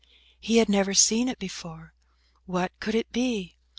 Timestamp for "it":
1.29-1.37, 2.95-3.11